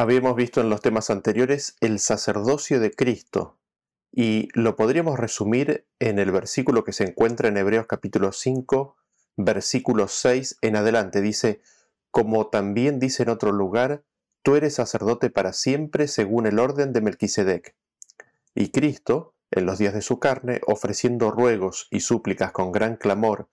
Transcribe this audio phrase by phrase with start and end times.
[0.00, 3.58] Habíamos visto en los temas anteriores el sacerdocio de Cristo
[4.10, 8.96] y lo podríamos resumir en el versículo que se encuentra en Hebreos capítulo 5,
[9.36, 11.20] versículo 6 en adelante.
[11.20, 11.60] Dice,
[12.10, 14.02] como también dice en otro lugar,
[14.42, 17.76] tú eres sacerdote para siempre según el orden de Melquisedec.
[18.54, 23.50] Y Cristo, en los días de su carne, ofreciendo ruegos y súplicas con gran clamor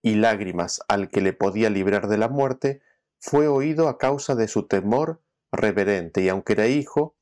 [0.00, 2.82] y lágrimas al que le podía librar de la muerte,
[3.18, 7.16] fue oído a causa de su temor reverente, y aunque era hijo,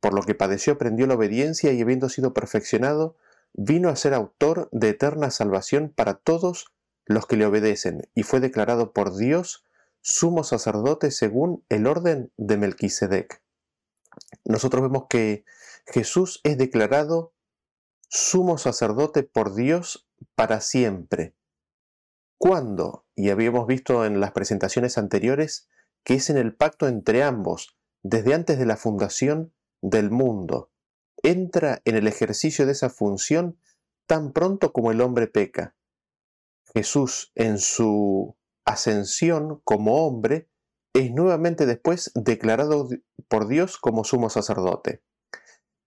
[0.00, 3.16] por lo que padeció aprendió la obediencia y habiendo sido perfeccionado,
[3.54, 6.72] vino a ser autor de eterna salvación para todos
[7.04, 9.64] los que le obedecen, y fue declarado por Dios
[10.00, 13.42] sumo sacerdote según el orden de Melquisedec.
[14.44, 15.44] Nosotros vemos que
[15.86, 17.32] Jesús es declarado
[18.08, 21.34] sumo sacerdote por Dios para siempre.
[22.38, 23.06] ¿Cuándo?
[23.14, 25.68] Y habíamos visto en las presentaciones anteriores
[26.04, 30.70] que es en el pacto entre ambos, desde antes de la fundación del mundo.
[31.22, 33.58] Entra en el ejercicio de esa función
[34.06, 35.76] tan pronto como el hombre peca.
[36.74, 40.48] Jesús en su ascensión como hombre
[40.94, 42.88] es nuevamente después declarado
[43.28, 45.02] por Dios como sumo sacerdote.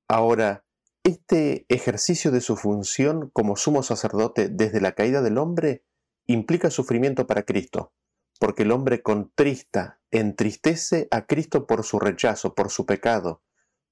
[0.07, 0.65] Ahora,
[1.03, 5.83] este ejercicio de su función como sumo sacerdote desde la caída del hombre
[6.25, 7.93] implica sufrimiento para Cristo,
[8.39, 13.41] porque el hombre contrista, entristece a Cristo por su rechazo, por su pecado,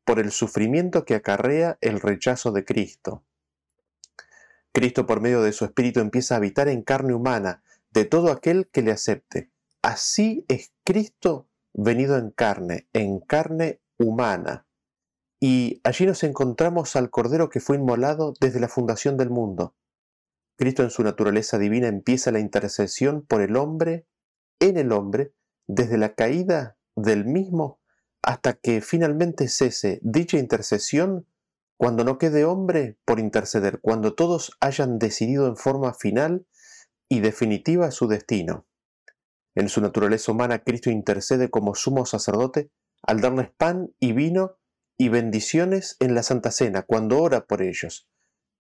[0.06, 3.24] por el sufrimiento que acarrea el rechazo de Cristo.
[4.74, 8.68] Cristo por medio de su Espíritu empieza a habitar en carne humana de todo aquel
[8.70, 9.52] que le acepte.
[9.82, 14.66] Así es Cristo venido en carne, en carne humana.
[15.40, 19.76] Y allí nos encontramos al Cordero que fue inmolado desde la fundación del mundo.
[20.58, 24.06] Cristo en su naturaleza divina empieza la intercesión por el hombre
[24.70, 25.34] en el hombre
[25.68, 27.80] desde la caída del mismo
[28.22, 31.28] hasta que finalmente cese dicha intercesión
[31.78, 36.46] cuando no quede hombre por interceder, cuando todos hayan decidido en forma final
[37.10, 38.66] y definitiva su destino.
[39.56, 42.72] En su naturaleza humana, Cristo intercede como sumo sacerdote
[43.02, 44.58] al darles pan y vino
[44.98, 48.08] y bendiciones en la Santa Cena, cuando ora por ellos.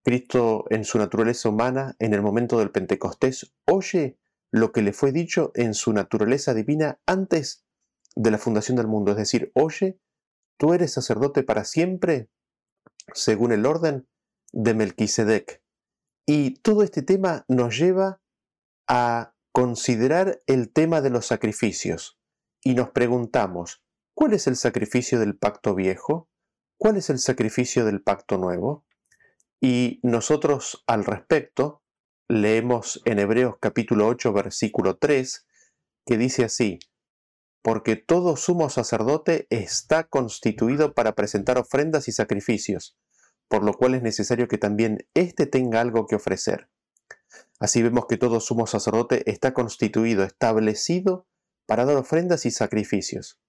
[0.03, 4.17] Cristo, en su naturaleza humana, en el momento del Pentecostés, oye
[4.53, 7.65] lo que le fue dicho en su naturaleza divina antes
[8.15, 9.11] de la fundación del mundo.
[9.11, 9.99] Es decir, oye,
[10.57, 12.29] tú eres sacerdote para siempre,
[13.15, 14.07] según el orden
[14.51, 15.63] de Melquisedec.
[16.27, 18.21] Y todo este tema nos lleva
[18.87, 22.19] a considerar el tema de los sacrificios.
[22.63, 26.29] Y nos preguntamos, ¿cuál es el sacrificio del pacto viejo?
[26.77, 28.85] ¿Cuál es el sacrificio del pacto nuevo?
[29.59, 31.82] Y nosotros al respecto
[32.27, 35.45] leemos en Hebreos capítulo 8 versículo 3,
[36.05, 36.79] que dice así,
[37.61, 42.97] porque todo sumo sacerdote está constituido para presentar ofrendas y sacrificios,
[43.47, 46.69] por lo cual es necesario que también éste tenga algo que ofrecer.
[47.59, 51.25] Así vemos que todo sumo sacerdote está constituido, establecido
[51.65, 53.39] para dar ofrendas y sacrificios.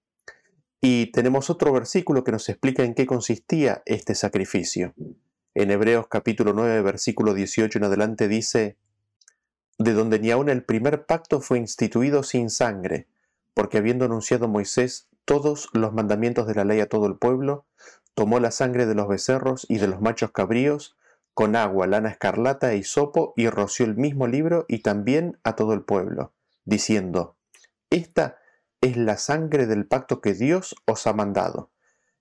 [0.81, 4.93] Y tenemos otro versículo que nos explica en qué consistía este sacrificio.
[5.57, 8.77] En Hebreos capítulo 9, versículo 18 en adelante dice,
[9.77, 13.07] de donde ni aun el primer pacto fue instituido sin sangre,
[13.53, 17.65] porque habiendo anunciado Moisés todos los mandamientos de la ley a todo el pueblo,
[18.15, 20.97] tomó la sangre de los becerros y de los machos cabríos,
[21.33, 25.73] con agua, lana escarlata e hisopo, y roció el mismo libro y también a todo
[25.73, 26.33] el pueblo,
[26.65, 27.37] diciendo,
[27.89, 28.39] Esta
[28.81, 31.71] es la sangre del pacto que Dios os ha mandado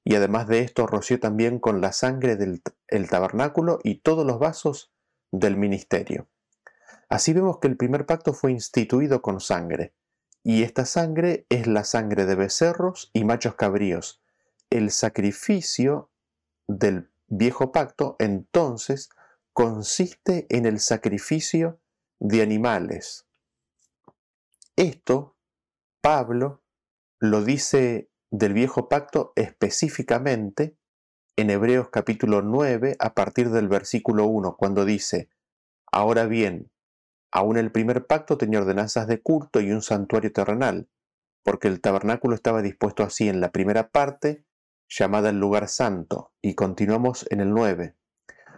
[0.05, 2.63] y además de esto roció también con la sangre del
[3.09, 4.93] tabernáculo y todos los vasos
[5.33, 6.29] del ministerio.
[7.09, 9.95] Así vemos que el primer pacto fue instituido con sangre,
[10.43, 14.23] y esta sangre es la sangre de becerros y machos cabríos.
[14.69, 16.11] El sacrificio
[16.69, 19.09] del viejo pacto entonces
[19.55, 21.81] consiste en el sacrificio
[22.19, 23.27] de animales.
[24.77, 25.37] Esto
[26.03, 26.63] Pablo
[27.21, 30.77] lo dice del viejo pacto específicamente
[31.37, 35.29] en Hebreos capítulo 9 a partir del versículo 1, cuando dice,
[35.93, 36.69] Ahora bien,
[37.31, 40.89] aún el primer pacto tenía ordenanzas de culto y un santuario terrenal,
[41.45, 44.45] porque el tabernáculo estaba dispuesto así en la primera parte,
[44.89, 47.95] llamada el lugar santo, y continuamos en el 9,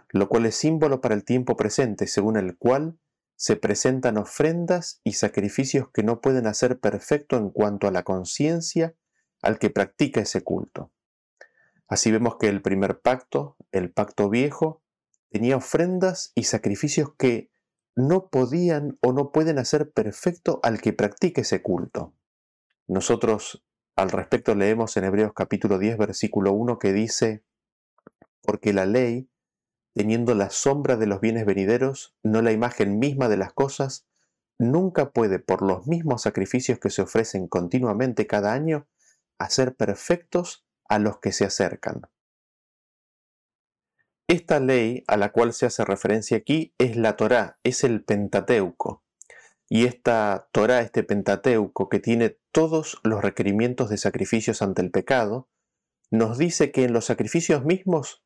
[0.09, 2.97] lo cual es símbolo para el tiempo presente, según el cual
[3.35, 8.95] se presentan ofrendas y sacrificios que no pueden hacer perfecto en cuanto a la conciencia
[9.41, 10.91] al que practica ese culto.
[11.87, 14.81] Así vemos que el primer pacto, el pacto viejo,
[15.29, 17.49] tenía ofrendas y sacrificios que
[17.95, 22.13] no podían o no pueden hacer perfecto al que practica ese culto.
[22.87, 23.63] Nosotros
[23.97, 27.43] Al respecto leemos en Hebreos capítulo 10 versículo 1 que dice,
[28.43, 29.27] porque la ley,
[29.95, 34.05] teniendo la sombra de los bienes venideros, no la imagen misma de las cosas,
[34.59, 38.87] nunca puede, por los mismos sacrificios que se ofrecen continuamente cada año,
[39.39, 42.01] hacer perfectos a los que se acercan.
[44.27, 49.03] Esta ley a la cual se hace referencia aquí es la Torá, es el Pentateuco.
[49.69, 55.47] Y esta Torá, este Pentateuco, que tiene todos los requerimientos de sacrificios ante el pecado,
[56.11, 58.23] nos dice que en los sacrificios mismos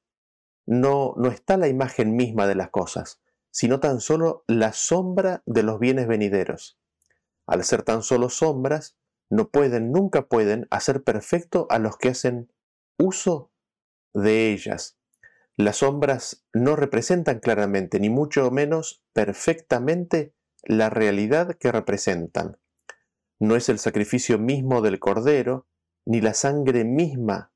[0.66, 3.22] no, no está la imagen misma de las cosas,
[3.52, 6.80] sino tan solo la sombra de los bienes venideros.
[7.46, 8.98] Al ser tan solo sombras,
[9.32, 12.52] no pueden, nunca pueden hacer perfecto a los que hacen
[13.00, 13.50] uso
[14.14, 15.00] de ellas.
[15.56, 22.58] Las sombras no representan claramente, ni mucho menos perfectamente, la realidad que representan.
[23.40, 25.66] No es el sacrificio mismo del cordero,
[26.06, 27.54] ni la sangre misma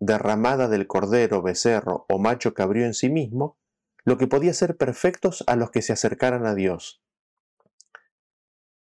[0.00, 3.58] derramada del cordero, becerro o macho cabrío en sí mismo,
[4.04, 7.02] lo que podía ser perfectos a los que se acercaran a Dios.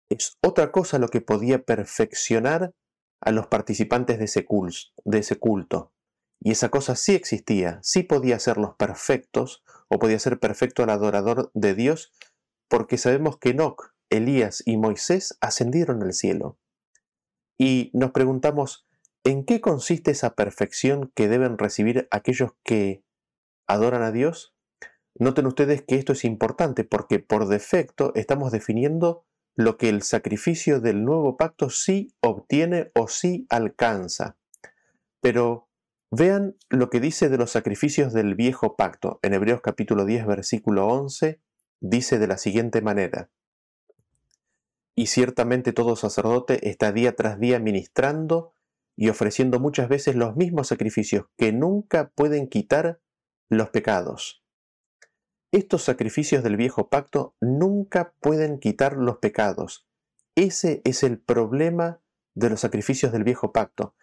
[0.09, 2.73] Es otra cosa lo que podía perfeccionar
[3.21, 5.93] a los participantes de ese, culto.
[6.41, 11.51] Y esa cosa sí existía, sí podía hacerlos perfectos, o podía ser perfecto al adorador
[11.55, 12.13] de Dios,
[12.69, 16.59] porque sabemos que Enoch, Elías y Moisés ascendieron al cielo.
[17.59, 18.87] Y nos preguntamos,
[19.25, 23.03] ¿en qué consiste esa perfección que deben recibir aquellos que
[23.67, 24.55] adoran a Dios?
[25.19, 29.25] Noten ustedes que esto es importante porque por defecto estamos definiendo
[29.57, 34.37] lo que el sacrificio del nuevo pacto sí obtiene o sí alcanza.
[35.21, 35.69] Pero
[36.11, 39.19] vean lo que dice de los sacrificios del viejo pacto.
[39.23, 41.41] En Hebreos capítulo 10 versículo 11
[41.81, 43.31] dice de la siguiente manera.
[44.95, 48.53] Y ciertamente todo sacerdote está día tras día ministrando
[48.95, 53.01] y ofreciendo muchas veces los mismos sacrificios que nunca pueden quitar
[53.49, 54.46] los pecados.
[55.57, 59.87] Estos sacrificios del viejo pacto nunca pueden quitar los pecados.
[60.35, 62.03] Ese es el problema
[62.35, 63.95] de los sacrificios del viejo pacto.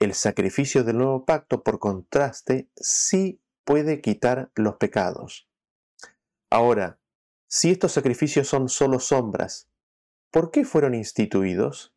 [0.00, 5.48] El sacrificio del nuevo pacto, por contraste, sí puede quitar los pecados.
[6.50, 6.98] Ahora,
[7.46, 9.70] si estos sacrificios son solo sombras,
[10.32, 11.94] ¿por qué fueron instituidos?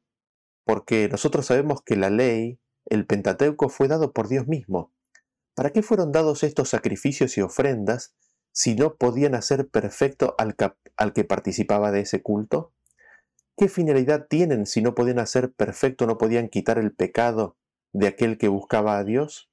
[0.65, 4.93] Porque nosotros sabemos que la ley, el Pentateuco, fue dado por Dios mismo.
[5.55, 8.13] ¿Para qué fueron dados estos sacrificios y ofrendas
[8.51, 10.55] si no podían hacer perfecto al,
[11.13, 12.73] que participaba de ese culto?
[13.57, 17.57] ¿Qué finalidad tienen si no podían hacer perfecto, no podían quitar el pecado
[17.93, 19.49] de aquel que buscaba a Dios?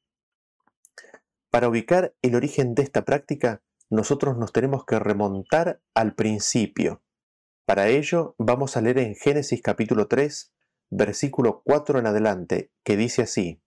[1.50, 7.02] Para ubicar el origen de esta práctica, nosotros nos tenemos que remontar al principio.
[7.66, 10.52] Para ello vamos a leer en Génesis capítulo 3,
[10.90, 13.60] versículo 4 en adelante, que dice así,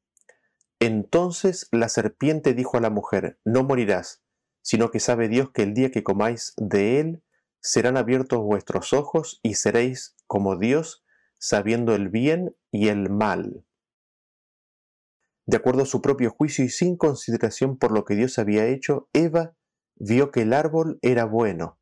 [0.80, 4.24] Entonces la serpiente dijo a la mujer, No morirás,
[4.62, 7.24] sino que sabe Dios que el día que comáis de él,
[7.62, 11.04] serán abiertos vuestros ojos y seréis como Dios,
[11.38, 13.66] sabiendo el bien y el mal.
[15.46, 19.10] De acuerdo a su propio juicio y sin consideración por lo que Dios había hecho,
[19.14, 19.56] Eva
[19.96, 21.80] vio que el árbol era bueno,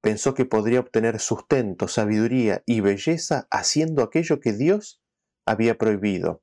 [0.00, 5.02] pensó que podría obtener sustento, sabiduría y belleza haciendo aquello que Dios
[5.46, 6.42] había prohibido.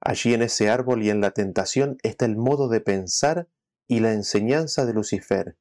[0.00, 3.48] Allí en ese árbol y en la tentación está el modo de pensar
[3.88, 5.56] y la enseñanza de Lucifer.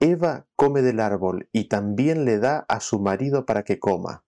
[0.00, 4.24] Eva come del árbol y también le da a su marido para que coma.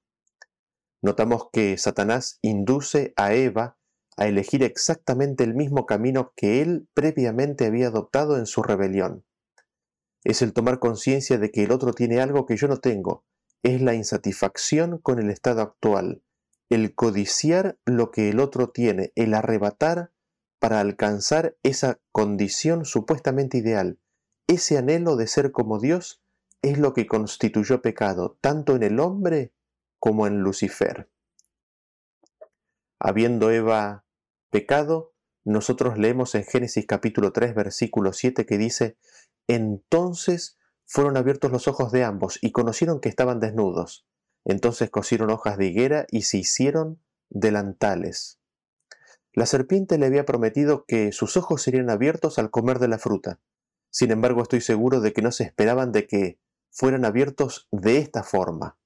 [1.00, 3.78] Notamos que Satanás induce a Eva
[4.16, 9.24] a elegir exactamente el mismo camino que él previamente había adoptado en su rebelión.
[10.24, 13.24] Es el tomar conciencia de que el otro tiene algo que yo no tengo,
[13.62, 16.22] es la insatisfacción con el estado actual,
[16.68, 20.12] el codiciar lo que el otro tiene, el arrebatar
[20.62, 23.98] para alcanzar esa condición supuestamente ideal.
[24.46, 26.22] Ese anhelo de ser como Dios
[26.62, 29.52] es lo que constituyó pecado, tanto en el hombre
[29.98, 31.10] como en Lucifer.
[33.00, 34.04] Habiendo Eva
[34.50, 35.12] pecado,
[35.44, 38.96] nosotros leemos en Génesis capítulo 3 versículo 7 que dice,
[39.48, 44.06] entonces fueron abiertos los ojos de ambos y conocieron que estaban desnudos.
[44.44, 48.38] Entonces cosieron hojas de higuera y se hicieron delantales.
[49.34, 53.40] La serpiente le había prometido que sus ojos serían abiertos al comer de la fruta.
[53.90, 56.38] Sin embargo, estoy seguro de que no se esperaban de que
[56.70, 58.76] fueran abiertos de esta forma.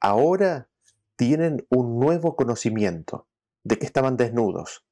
[0.00, 0.68] Ahora
[1.16, 3.26] tienen un nuevo conocimiento
[3.64, 4.84] de que estaban desnudos.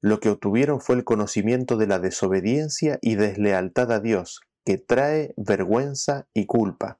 [0.00, 5.34] Lo que obtuvieron fue el conocimiento de la desobediencia y deslealtad a Dios, que trae
[5.36, 6.98] vergüenza y culpa.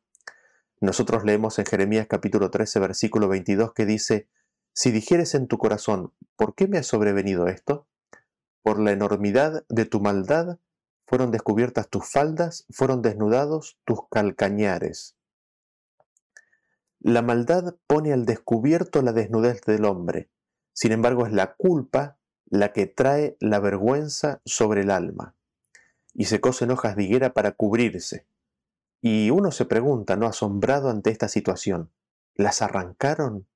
[0.81, 4.29] Nosotros leemos en Jeremías capítulo 13, versículo 22 que dice,
[4.81, 7.89] Si dijeres en tu corazón, ¿por qué me ha sobrevenido esto?
[8.63, 10.61] Por la enormidad de tu maldad
[11.05, 15.17] fueron descubiertas tus faldas, fueron desnudados tus calcañares.
[17.01, 20.31] La maldad pone al descubierto la desnudez del hombre,
[20.73, 22.17] sin embargo es la culpa
[22.47, 25.35] la que trae la vergüenza sobre el alma.
[26.15, 28.29] Y se cosen hojas de higuera para cubrirse.
[29.01, 30.29] Y uno se pregunta, ¿no?
[30.29, 31.91] Asombrado ante esta situación,
[32.37, 33.49] ¿las arrancaron?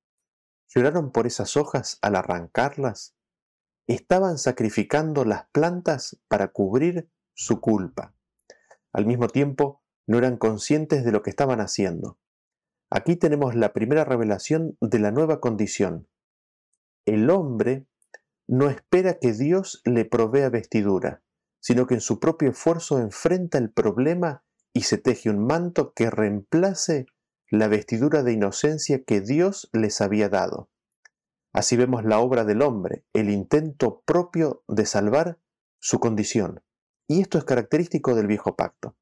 [0.74, 3.14] ¿Lloraron por esas hojas al arrancarlas?
[3.86, 8.14] Estaban sacrificando las plantas para cubrir su culpa.
[8.92, 12.18] Al mismo tiempo, no eran conscientes de lo que estaban haciendo.
[12.90, 16.08] Aquí tenemos la primera revelación de la nueva condición.
[17.06, 17.86] El hombre
[18.48, 21.22] no espera que Dios le provea vestidura,
[21.60, 26.10] sino que en su propio esfuerzo enfrenta el problema y se teje un manto que
[26.10, 27.06] reemplace
[27.52, 30.70] la vestidura de inocencia que Dios les había dado.
[31.52, 35.38] Así vemos la obra del hombre, el intento propio de salvar
[35.78, 36.62] su condición.
[37.06, 38.96] Y esto es característico del viejo pacto.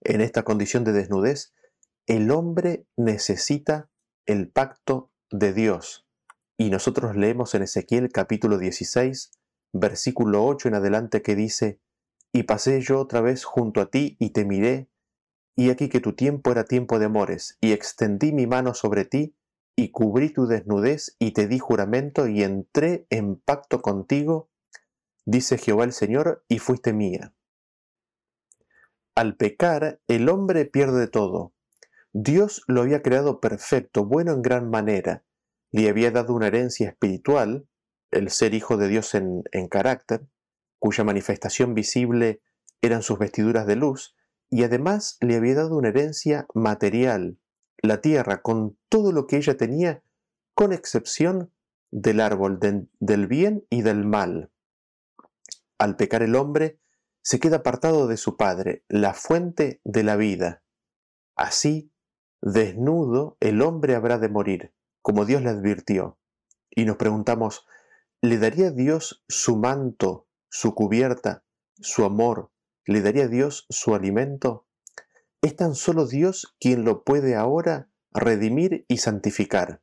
[0.00, 1.54] En esta condición de desnudez,
[2.08, 3.88] el hombre necesita
[4.26, 6.08] el pacto de Dios.
[6.58, 9.30] Y nosotros leemos en Ezequiel capítulo 16,
[9.72, 11.80] versículo 8 en adelante que dice,
[12.32, 14.90] Y pasé yo otra vez junto a ti y te miré,
[15.56, 19.36] y aquí que tu tiempo era tiempo de amores, y extendí mi mano sobre ti,
[19.76, 24.50] y cubrí tu desnudez, y te di juramento, y entré en pacto contigo,
[25.24, 27.34] dice Jehová el Señor, y fuiste mía.
[29.14, 31.52] Al pecar, el hombre pierde todo,
[32.12, 35.24] Dios lo había creado perfecto, bueno en gran manera,
[35.72, 37.66] le había dado una herencia espiritual,
[38.12, 40.28] el ser hijo de Dios en, en carácter,
[40.78, 42.40] cuya manifestación visible
[42.82, 44.14] eran sus vestiduras de luz,
[44.50, 47.38] y además le había dado una herencia material,
[47.82, 50.02] la tierra, con todo lo que ella tenía,
[50.54, 51.52] con excepción
[51.90, 54.50] del árbol del bien y del mal.
[55.78, 56.78] Al pecar el hombre,
[57.22, 60.62] se queda apartado de su Padre, la fuente de la vida.
[61.36, 61.90] Así,
[62.46, 66.18] Desnudo el hombre habrá de morir, como Dios le advirtió.
[66.68, 67.66] Y nos preguntamos,
[68.20, 71.42] ¿le daría Dios su manto, su cubierta,
[71.76, 72.52] su amor?
[72.86, 74.66] ¿Le daría Dios su alimento?
[75.40, 79.82] Es tan solo Dios quien lo puede ahora redimir y santificar.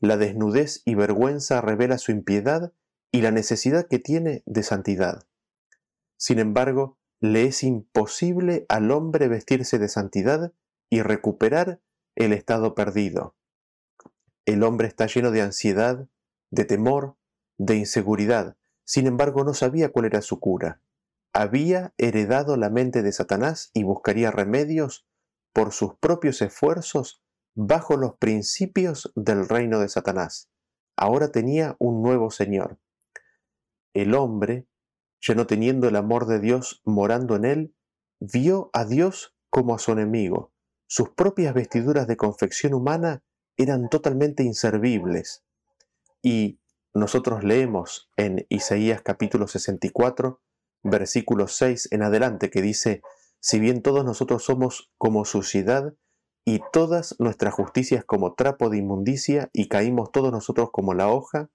[0.00, 2.72] La desnudez y vergüenza revela su impiedad
[3.12, 5.26] y la necesidad que tiene de santidad.
[6.16, 10.52] Sin embargo, le es imposible al hombre vestirse de santidad
[10.90, 11.80] y recuperar
[12.16, 13.36] el estado perdido.
[14.44, 16.08] El hombre está lleno de ansiedad,
[16.50, 17.16] de temor,
[17.58, 20.80] de inseguridad, sin embargo no sabía cuál era su cura.
[21.32, 25.06] Había heredado la mente de Satanás y buscaría remedios
[25.52, 27.22] por sus propios esfuerzos
[27.54, 30.50] bajo los principios del reino de Satanás.
[30.96, 32.78] Ahora tenía un nuevo Señor.
[33.94, 34.66] El hombre,
[35.20, 37.74] ya no teniendo el amor de Dios morando en él,
[38.20, 40.52] vio a Dios como a su enemigo
[40.94, 43.24] sus propias vestiduras de confección humana
[43.56, 45.42] eran totalmente inservibles.
[46.20, 46.60] Y
[46.92, 50.42] nosotros leemos en Isaías capítulo 64,
[50.82, 53.02] versículo 6 en adelante, que dice,
[53.40, 55.94] si bien todos nosotros somos como suciedad,
[56.44, 61.50] y todas nuestras justicias como trapo de inmundicia, y caímos todos nosotros como la hoja,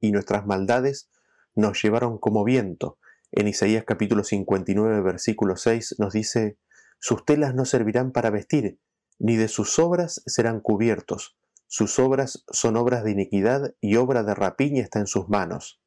[0.00, 1.08] y nuestras maldades
[1.54, 2.98] nos llevaron como viento.
[3.32, 6.58] En Isaías capítulo 59, versículo 6 nos dice,
[6.98, 8.78] sus telas no servirán para vestir,
[9.18, 11.36] ni de sus obras serán cubiertos.
[11.66, 15.80] Sus obras son obras de iniquidad y obra de rapiña está en sus manos.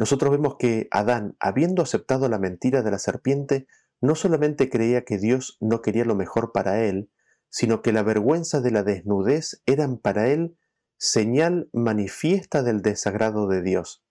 [0.00, 3.66] Nosotros vemos que Adán, habiendo aceptado la mentira de la serpiente,
[4.00, 7.10] no solamente creía que Dios no quería lo mejor para él,
[7.50, 10.56] sino que la vergüenza de la desnudez eran para él
[10.96, 14.02] señal manifiesta del desagrado de Dios.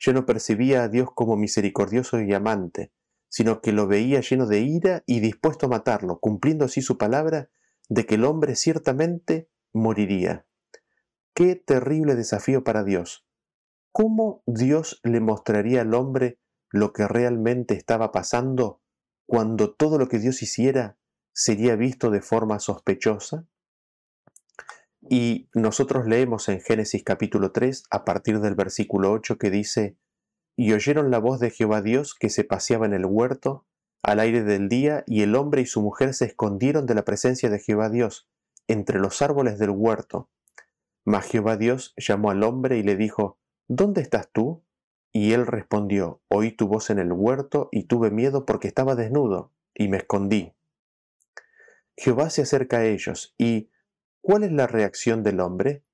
[0.00, 2.90] Yo no percibía a Dios como misericordioso y amante,
[3.28, 7.50] sino que lo veía lleno de ira y dispuesto a matarlo, cumpliendo así su palabra
[7.88, 10.44] de que el hombre ciertamente moriría.
[11.34, 13.29] Qué terrible desafío para Dios.
[13.92, 16.38] ¿Cómo Dios le mostraría al hombre
[16.70, 18.80] lo que realmente estaba pasando
[19.26, 20.96] cuando todo lo que Dios hiciera
[21.32, 23.48] sería visto de forma sospechosa?
[25.00, 29.96] Y nosotros leemos en Génesis capítulo 3 a partir del versículo 8 que dice,
[30.56, 33.66] y oyeron la voz de Jehová Dios que se paseaba en el huerto
[34.02, 37.50] al aire del día, y el hombre y su mujer se escondieron de la presencia
[37.50, 38.28] de Jehová Dios
[38.68, 40.30] entre los árboles del huerto.
[41.04, 43.39] Mas Jehová Dios llamó al hombre y le dijo,
[43.72, 44.64] ¿Dónde estás tú?
[45.12, 49.52] Y él respondió, Oí tu voz en el huerto y tuve miedo porque estaba desnudo,
[49.74, 50.54] y me escondí.
[51.96, 53.70] Jehová se acerca a ellos, y
[54.22, 55.84] ¿cuál es la reacción del hombre?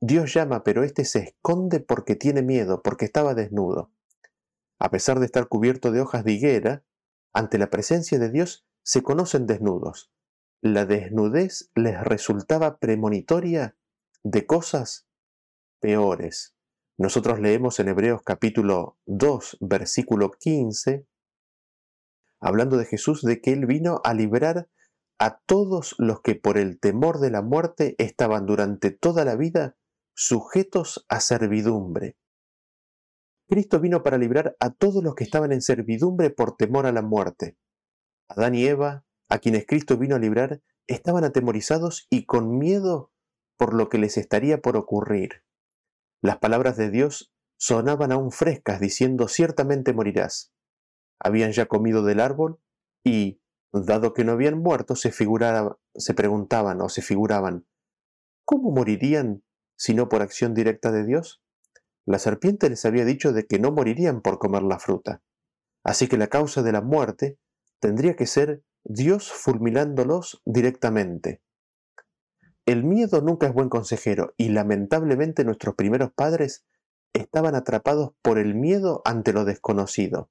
[0.00, 3.90] Dios llama, pero éste se esconde porque tiene miedo, porque estaba desnudo.
[4.78, 6.84] A pesar de estar cubierto de hojas de higuera,
[7.34, 10.10] ante la presencia de Dios se conocen desnudos.
[10.62, 13.76] La desnudez les resultaba premonitoria
[14.22, 15.06] de cosas
[15.80, 16.55] peores.
[16.98, 21.06] Nosotros leemos en Hebreos capítulo 2, versículo 15,
[22.40, 24.70] hablando de Jesús, de que Él vino a librar
[25.18, 29.76] a todos los que por el temor de la muerte estaban durante toda la vida
[30.14, 32.16] sujetos a servidumbre.
[33.46, 37.02] Cristo vino para librar a todos los que estaban en servidumbre por temor a la
[37.02, 37.58] muerte.
[38.26, 43.12] Adán y Eva, a quienes Cristo vino a librar, estaban atemorizados y con miedo
[43.58, 45.45] por lo que les estaría por ocurrir.
[46.22, 50.52] Las palabras de Dios sonaban aún frescas diciendo ciertamente morirás.
[51.18, 52.60] Habían ya comido del árbol
[53.04, 53.40] y,
[53.72, 57.66] dado que no habían muerto, se, se preguntaban o se figuraban,
[58.44, 59.42] ¿cómo morirían
[59.76, 61.42] si no por acción directa de Dios?
[62.06, 65.22] La serpiente les había dicho de que no morirían por comer la fruta.
[65.84, 67.38] Así que la causa de la muerte
[67.80, 71.42] tendría que ser Dios fulminándolos directamente.
[72.66, 76.64] El miedo nunca es buen consejero y lamentablemente nuestros primeros padres
[77.12, 80.30] estaban atrapados por el miedo ante lo desconocido.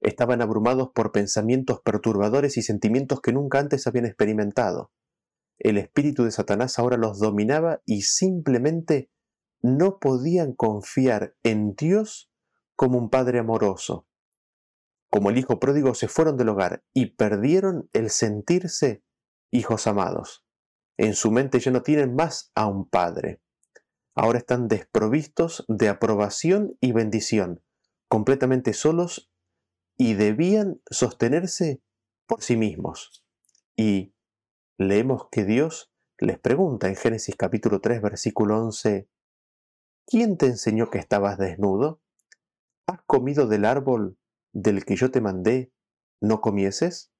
[0.00, 4.92] Estaban abrumados por pensamientos perturbadores y sentimientos que nunca antes habían experimentado.
[5.58, 9.10] El espíritu de Satanás ahora los dominaba y simplemente
[9.60, 12.30] no podían confiar en Dios
[12.76, 14.06] como un padre amoroso.
[15.10, 19.02] Como el hijo pródigo se fueron del hogar y perdieron el sentirse
[19.50, 20.44] hijos amados.
[20.98, 23.40] En su mente ya no tienen más a un padre.
[24.16, 27.62] Ahora están desprovistos de aprobación y bendición,
[28.08, 29.30] completamente solos
[29.96, 31.80] y debían sostenerse
[32.26, 33.24] por sí mismos.
[33.76, 34.12] Y
[34.76, 39.08] leemos que Dios les pregunta en Génesis capítulo 3 versículo 11,
[40.04, 42.00] ¿quién te enseñó que estabas desnudo?
[42.88, 44.18] ¿Has comido del árbol
[44.52, 45.72] del que yo te mandé,
[46.20, 47.12] no comieses?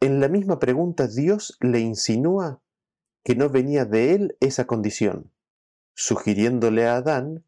[0.00, 2.62] En la misma pregunta Dios le insinúa
[3.24, 5.32] que no venía de él esa condición,
[5.94, 7.44] sugiriéndole a Adán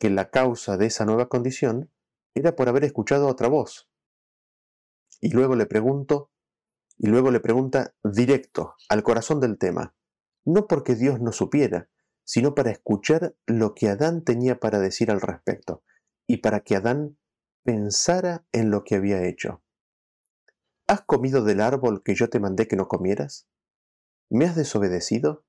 [0.00, 1.92] que la causa de esa nueva condición
[2.34, 3.88] era por haber escuchado otra voz.
[5.20, 6.32] Y luego le pregunto,
[6.98, 9.94] y luego le pregunta directo, al corazón del tema,
[10.44, 11.88] no porque Dios no supiera,
[12.24, 15.84] sino para escuchar lo que Adán tenía para decir al respecto,
[16.26, 17.16] y para que Adán
[17.62, 19.61] pensara en lo que había hecho.
[20.92, 23.48] ¿Has comido del árbol que yo te mandé que no comieras?
[24.28, 25.42] ¿Me has desobedecido?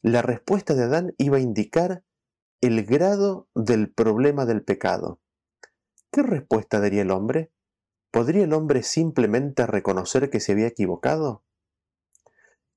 [0.00, 2.02] La respuesta de Adán iba a indicar
[2.62, 5.20] el grado del problema del pecado.
[6.10, 7.52] ¿Qué respuesta daría el hombre?
[8.10, 11.44] ¿Podría el hombre simplemente reconocer que se había equivocado?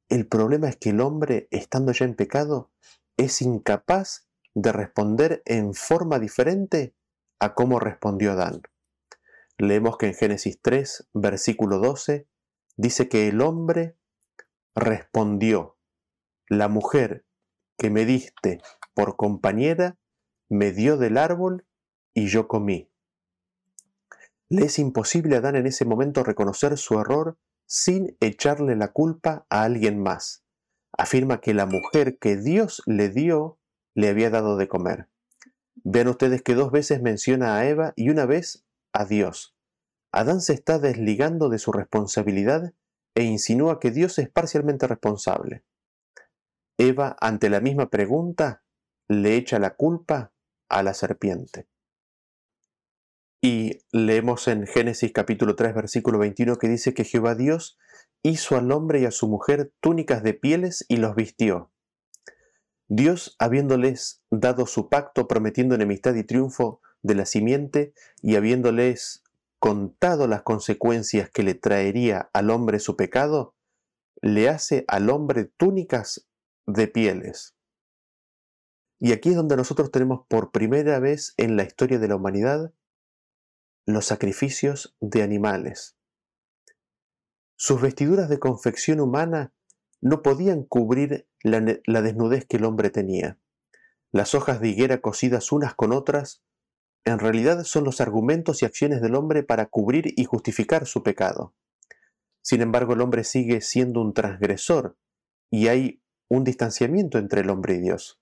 [0.09, 2.69] El problema es que el hombre, estando ya en pecado,
[3.15, 6.93] es incapaz de responder en forma diferente
[7.39, 8.61] a cómo respondió Adán.
[9.61, 12.27] Leemos que en Génesis 3, versículo 12,
[12.77, 13.95] dice que el hombre
[14.73, 15.77] respondió,
[16.49, 17.27] la mujer
[17.77, 18.59] que me diste
[18.95, 19.99] por compañera
[20.49, 21.67] me dio del árbol
[22.15, 22.89] y yo comí.
[24.49, 29.45] Le es imposible a Adán en ese momento reconocer su error sin echarle la culpa
[29.51, 30.43] a alguien más.
[30.91, 33.59] Afirma que la mujer que Dios le dio
[33.93, 35.07] le había dado de comer.
[35.83, 39.55] Vean ustedes que dos veces menciona a Eva y una vez a Dios.
[40.11, 42.73] Adán se está desligando de su responsabilidad
[43.15, 45.63] e insinúa que Dios es parcialmente responsable.
[46.77, 48.63] Eva, ante la misma pregunta,
[49.07, 50.33] le echa la culpa
[50.69, 51.67] a la serpiente.
[53.43, 57.79] Y leemos en Génesis capítulo 3 versículo 21 que dice que Jehová Dios
[58.23, 61.71] hizo al hombre y a su mujer túnicas de pieles y los vistió.
[62.87, 69.23] Dios, habiéndoles dado su pacto prometiendo enemistad y triunfo de la simiente y habiéndoles
[69.59, 73.55] contado las consecuencias que le traería al hombre su pecado,
[74.21, 76.27] le hace al hombre túnicas
[76.65, 77.55] de pieles.
[78.99, 82.73] Y aquí es donde nosotros tenemos por primera vez en la historia de la humanidad
[83.85, 85.97] los sacrificios de animales.
[87.55, 89.53] Sus vestiduras de confección humana
[90.01, 93.39] no podían cubrir la, la desnudez que el hombre tenía.
[94.11, 96.43] Las hojas de higuera cosidas unas con otras
[97.05, 101.55] en realidad son los argumentos y acciones del hombre para cubrir y justificar su pecado.
[102.41, 104.97] Sin embargo, el hombre sigue siendo un transgresor
[105.49, 108.19] y hay un distanciamiento entre el hombre y Dios.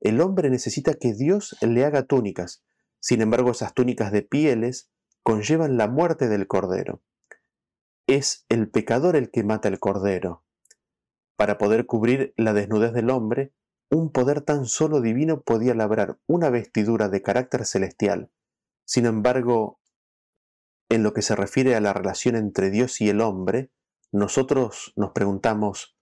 [0.00, 2.64] El hombre necesita que Dios le haga túnicas,
[2.98, 4.90] sin embargo esas túnicas de pieles
[5.22, 7.02] conllevan la muerte del cordero.
[8.06, 10.44] Es el pecador el que mata al cordero.
[11.36, 13.52] Para poder cubrir la desnudez del hombre,
[13.92, 18.30] un poder tan solo divino podía labrar una vestidura de carácter celestial.
[18.86, 19.80] Sin embargo,
[20.88, 23.70] en lo que se refiere a la relación entre Dios y el hombre,
[24.10, 25.94] nosotros nos preguntamos,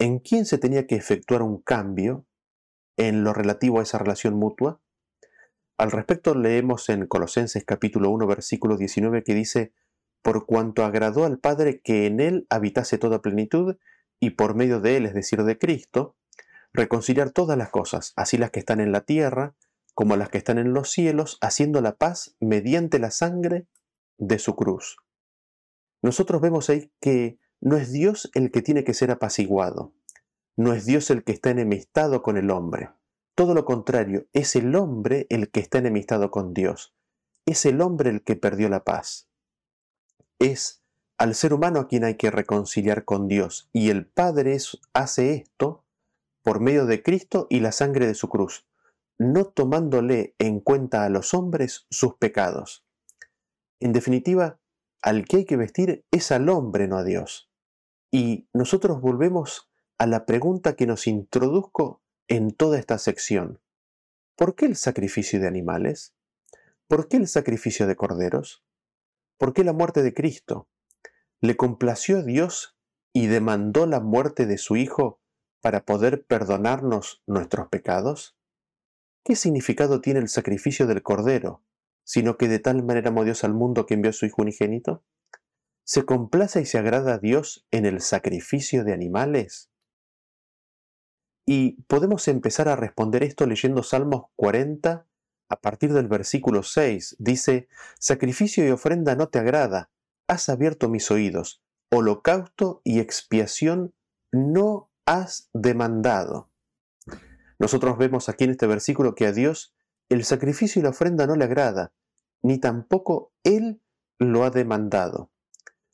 [0.00, 2.26] ¿en quién se tenía que efectuar un cambio
[2.96, 4.80] en lo relativo a esa relación mutua?
[5.78, 9.72] Al respecto leemos en Colosenses capítulo 1 versículo 19 que dice,
[10.20, 13.76] por cuanto agradó al Padre que en él habitase toda plenitud,
[14.18, 16.15] y por medio de él, es decir, de Cristo,
[16.76, 19.54] reconciliar todas las cosas, así las que están en la tierra
[19.96, 23.66] como las que están en los cielos, haciendo la paz mediante la sangre
[24.18, 24.98] de su cruz.
[26.02, 29.94] Nosotros vemos ahí que no es Dios el que tiene que ser apaciguado,
[30.54, 32.90] no es Dios el que está enemistado con el hombre.
[33.34, 36.94] Todo lo contrario, es el hombre el que está enemistado con Dios.
[37.46, 39.28] Es el hombre el que perdió la paz.
[40.38, 40.82] Es
[41.16, 43.70] al ser humano a quien hay que reconciliar con Dios.
[43.72, 44.58] Y el Padre
[44.92, 45.85] hace esto
[46.46, 48.68] por medio de Cristo y la sangre de su cruz,
[49.18, 52.86] no tomándole en cuenta a los hombres sus pecados.
[53.80, 54.60] En definitiva,
[55.02, 57.50] al que hay que vestir es al hombre, no a Dios.
[58.12, 63.60] Y nosotros volvemos a la pregunta que nos introduzco en toda esta sección.
[64.36, 66.14] ¿Por qué el sacrificio de animales?
[66.86, 68.64] ¿Por qué el sacrificio de corderos?
[69.36, 70.68] ¿Por qué la muerte de Cristo?
[71.40, 72.78] ¿Le complació a Dios
[73.12, 75.18] y demandó la muerte de su Hijo
[75.66, 78.36] para poder perdonarnos nuestros pecados?
[79.24, 81.64] ¿Qué significado tiene el sacrificio del Cordero,
[82.04, 85.02] sino que de tal manera amó Dios al mundo que envió a su Hijo unigénito?
[85.84, 89.68] ¿Se complace y se agrada a Dios en el sacrificio de animales?
[91.44, 95.08] Y podemos empezar a responder esto leyendo Salmos 40
[95.48, 97.16] a partir del versículo 6.
[97.18, 97.66] Dice,
[97.98, 99.90] Sacrificio y ofrenda no te agrada,
[100.28, 103.94] has abierto mis oídos, holocausto y expiación
[104.30, 106.50] no has demandado.
[107.58, 109.74] Nosotros vemos aquí en este versículo que a Dios
[110.08, 111.92] el sacrificio y la ofrenda no le agrada,
[112.42, 113.80] ni tampoco Él
[114.18, 115.30] lo ha demandado.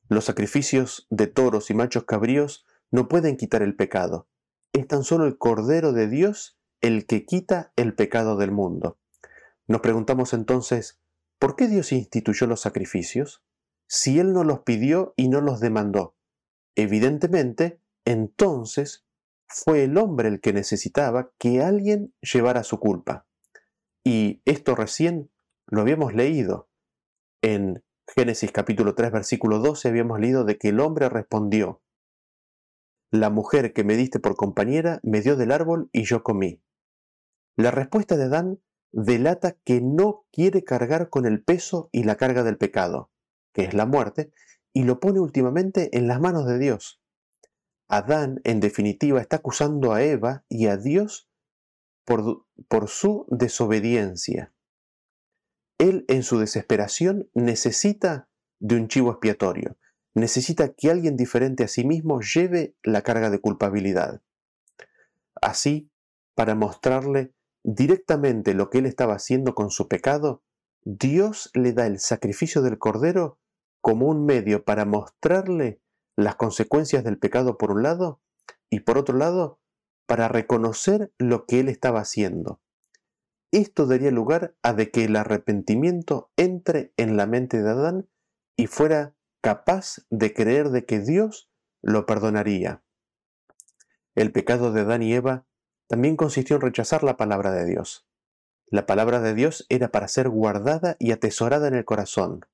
[0.08, 4.28] Los sacrificios de toros y machos cabríos no pueden quitar el pecado.
[4.72, 8.98] Es tan solo el Cordero de Dios el que quita el pecado del mundo.
[9.66, 11.00] Nos preguntamos entonces,
[11.38, 13.42] ¿por qué Dios instituyó los sacrificios?
[13.86, 16.16] Si Él no los pidió y no los demandó.
[16.74, 19.04] Evidentemente, entonces
[19.48, 23.26] fue el hombre el que necesitaba que alguien llevara su culpa.
[24.04, 25.30] Y esto recién
[25.66, 26.68] lo habíamos leído.
[27.42, 27.84] En
[28.14, 31.82] Génesis capítulo 3 versículo 12 habíamos leído de que el hombre respondió,
[33.10, 36.62] La mujer que me diste por compañera me dio del árbol y yo comí.
[37.56, 38.60] La respuesta de Adán
[38.92, 43.10] delata que no quiere cargar con el peso y la carga del pecado,
[43.52, 44.32] que es la muerte,
[44.72, 47.01] y lo pone últimamente en las manos de Dios.
[47.92, 51.28] Adán, en definitiva, está acusando a Eva y a Dios
[52.06, 54.54] por, su desobediencia.
[55.76, 59.76] Él, en su desesperación, necesita de un chivo expiatorio.
[60.14, 64.22] Necesita que alguien diferente a sí mismo lleve la carga de culpabilidad.
[65.42, 65.90] Así,
[66.34, 70.42] para mostrarle directamente lo que él estaba haciendo con su pecado,
[70.82, 73.38] Dios le da el sacrificio del cordero
[73.82, 75.82] como un medio para mostrarle
[76.16, 78.20] las consecuencias del pecado por un lado
[78.70, 79.60] y por otro lado
[80.06, 82.60] para reconocer lo que él estaba haciendo.
[83.50, 88.08] Esto daría lugar a de que el arrepentimiento entre en la mente de Adán
[88.56, 91.50] y fuera capaz de creer de que Dios
[91.82, 92.82] lo perdonaría.
[94.14, 95.46] El pecado de Adán y Eva
[95.86, 98.06] también consistió en rechazar la palabra de Dios.
[98.66, 102.46] La palabra de Dios era para ser guardada y atesorada en el corazón,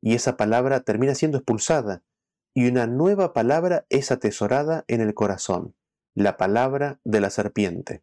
[0.00, 2.02] y esa palabra termina siendo expulsada
[2.58, 5.76] y una nueva palabra es atesorada en el corazón,
[6.16, 8.02] la palabra de la serpiente.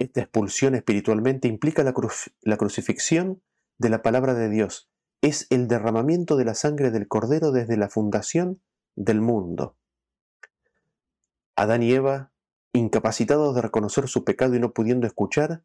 [0.00, 1.94] Esta expulsión espiritualmente implica la,
[2.40, 3.44] la crucifixión
[3.78, 4.90] de la palabra de Dios,
[5.22, 8.60] es el derramamiento de la sangre del Cordero desde la fundación
[8.96, 9.76] del mundo.
[11.54, 12.32] Adán y Eva,
[12.72, 15.62] incapacitados de reconocer su pecado y no pudiendo escuchar,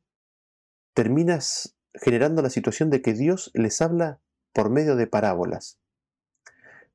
[0.93, 4.21] terminas generando la situación de que Dios les habla
[4.53, 5.79] por medio de parábolas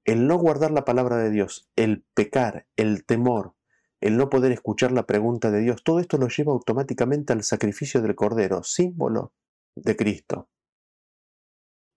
[0.05, 3.55] el no guardar la palabra de Dios, el pecar, el temor,
[4.01, 8.01] el no poder escuchar la pregunta de Dios, todo esto lo lleva automáticamente al sacrificio
[8.01, 9.33] del Cordero, símbolo
[9.75, 10.49] de Cristo.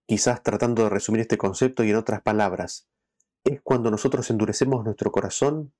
[0.05, 2.89] Quizás tratando de resumir este concepto y en otras palabras,
[3.45, 5.73] es cuando nosotros endurecemos nuestro corazón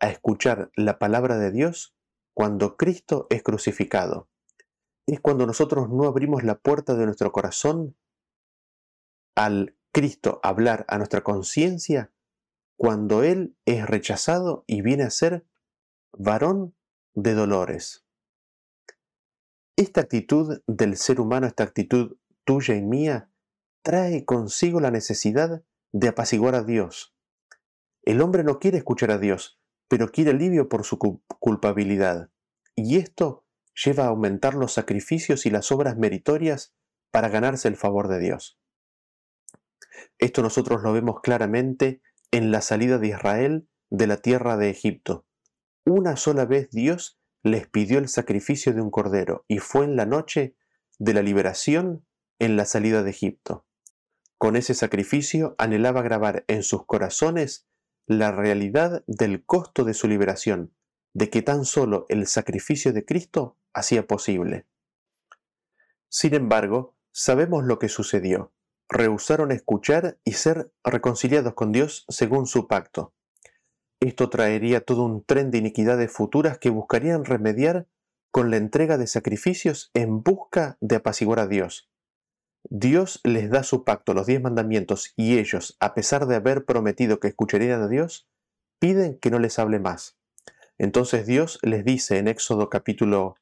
[0.00, 1.94] a escuchar la palabra de Dios
[2.34, 4.28] cuando Cristo es crucificado.
[5.06, 7.96] Es cuando nosotros no abrimos la puerta de nuestro corazón
[9.34, 12.12] al Cristo hablar a nuestra conciencia
[12.76, 15.46] cuando Él es rechazado y viene a ser
[16.12, 16.76] varón
[17.14, 18.04] de dolores.
[19.74, 23.30] Esta actitud del ser humano, esta actitud tuya y mía,
[23.80, 27.16] trae consigo la necesidad de apaciguar a Dios.
[28.02, 32.28] El hombre no quiere escuchar a Dios, pero quiere alivio por su culpabilidad.
[32.74, 36.74] Y esto lleva a aumentar los sacrificios y las obras meritorias
[37.10, 38.58] para ganarse el favor de Dios.
[40.18, 45.26] Esto nosotros lo vemos claramente en la salida de Israel de la tierra de Egipto.
[45.84, 50.06] Una sola vez Dios les pidió el sacrificio de un cordero y fue en la
[50.06, 50.56] noche
[50.98, 52.04] de la liberación
[52.38, 53.66] en la salida de Egipto.
[54.38, 57.66] Con ese sacrificio anhelaba grabar en sus corazones
[58.06, 60.74] la realidad del costo de su liberación,
[61.14, 64.66] de que tan solo el sacrificio de Cristo hacía posible.
[66.08, 68.52] Sin embargo, sabemos lo que sucedió.
[68.88, 73.12] Rehusaron escuchar y ser reconciliados con Dios según su pacto.
[74.00, 77.86] Esto traería todo un tren de iniquidades futuras que buscarían remediar
[78.30, 81.88] con la entrega de sacrificios en busca de apaciguar a Dios.
[82.68, 87.20] Dios les da su pacto, los diez mandamientos, y ellos, a pesar de haber prometido
[87.20, 88.28] que escucharían a Dios,
[88.78, 90.18] piden que no les hable más.
[90.78, 93.36] Entonces Dios les dice en Éxodo capítulo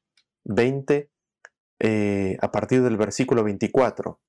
[0.45, 1.09] 20,
[1.79, 4.19] eh, a partir del versículo 24,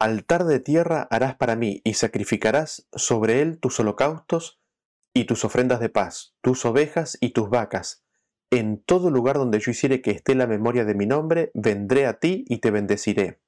[0.00, 4.58] Altar de tierra harás para mí y sacrificarás sobre él tus holocaustos
[5.12, 8.02] y tus ofrendas de paz, tus ovejas y tus vacas.
[8.50, 12.18] En todo lugar donde yo hiciere que esté la memoria de mi nombre, vendré a
[12.18, 13.42] ti y te bendeciré.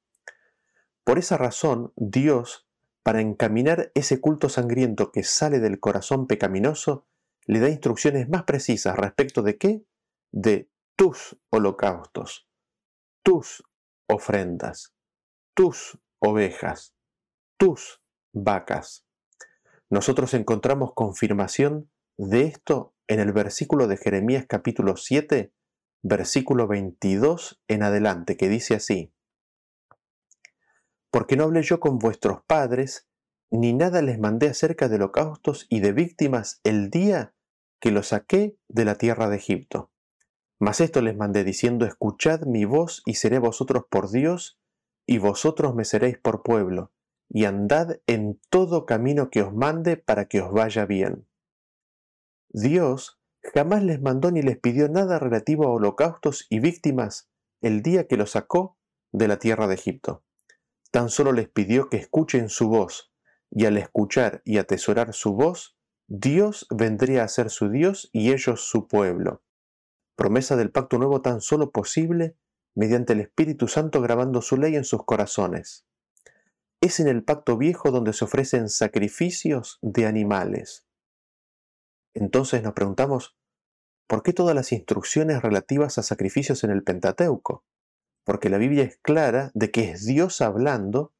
[1.04, 2.68] Por esa razón, Dios,
[3.02, 7.06] para encaminar ese culto sangriento que sale del corazón pecaminoso,
[7.46, 9.86] le da instrucciones más precisas respecto de qué?
[10.32, 12.46] De tus holocaustos,
[13.22, 13.64] tus
[14.06, 14.92] ofrendas,
[15.54, 16.94] tus ovejas,
[17.58, 18.00] tus
[18.32, 19.04] vacas.
[19.90, 25.52] Nosotros encontramos confirmación de esto en el versículo de Jeremías capítulo 7,
[26.02, 29.12] versículo 22 en adelante, que dice así,
[31.10, 33.08] Porque no hablé yo con vuestros padres,
[33.50, 37.34] ni nada les mandé acerca de holocaustos y de víctimas el día
[37.80, 39.90] que los saqué de la tierra de Egipto.
[40.60, 44.61] Mas esto les mandé diciendo, escuchad mi voz y seré vosotros por Dios,
[45.06, 46.92] y vosotros me seréis por pueblo,
[47.28, 51.26] y andad en todo camino que os mande para que os vaya bien.
[52.50, 53.20] Dios
[53.54, 58.16] jamás les mandó ni les pidió nada relativo a holocaustos y víctimas el día que
[58.16, 58.76] los sacó
[59.12, 60.24] de la tierra de Egipto.
[60.90, 63.12] Tan solo les pidió que escuchen su voz,
[63.50, 68.68] y al escuchar y atesorar su voz, Dios vendría a ser su Dios y ellos
[68.68, 69.42] su pueblo.
[70.16, 72.36] Promesa del pacto nuevo tan solo posible
[72.74, 75.86] mediante el Espíritu Santo grabando su ley en sus corazones.
[76.80, 80.86] Es en el pacto viejo donde se ofrecen sacrificios de animales.
[82.14, 83.36] Entonces nos preguntamos,
[84.08, 87.64] ¿por qué todas las instrucciones relativas a sacrificios en el Pentateuco?
[88.24, 91.12] Porque la Biblia es clara de que es Dios hablando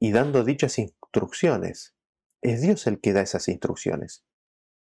[0.00, 1.94] y dando dichas instrucciones.
[2.42, 4.24] Es Dios el que da esas instrucciones.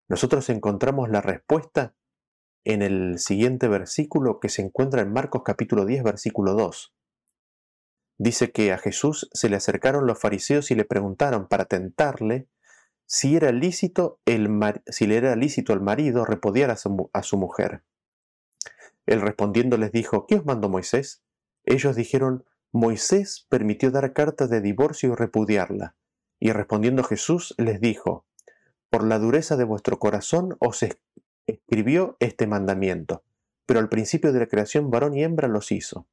[0.09, 1.95] Nosotros encontramos la respuesta
[2.65, 6.93] en el siguiente versículo que se encuentra en Marcos capítulo 10, versículo 2.
[8.17, 12.47] Dice que a Jesús se le acercaron los fariseos y le preguntaron para tentarle
[13.05, 14.49] si era lícito, el
[14.87, 17.83] si le era lícito al marido repudiar a su, mujer.
[19.05, 21.21] Él respondiendo les dijo, ¿qué os mandó Moisés?
[21.65, 25.95] Ellos dijeron, Moisés permitió dar carta de divorcio y repudiarla.
[26.39, 28.25] Y respondiendo Jesús les dijo,
[28.89, 30.81] por la dureza de vuestro corazón os
[31.47, 33.23] escribió este mandamiento,
[33.65, 36.07] pero al principio de la creación varón y hembra los hizo.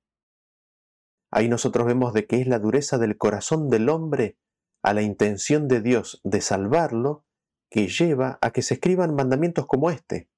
[1.31, 4.37] Ahí nosotros vemos de que es la dureza del corazón del hombre
[4.83, 7.25] a la intención de Dios de salvarlo
[7.71, 10.29] que lleva a que se escriban mandamientos como este,